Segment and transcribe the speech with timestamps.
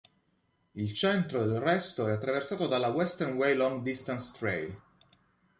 [0.73, 4.81] Il centro del resto è attraversato dalla Western Way Long-distance trail.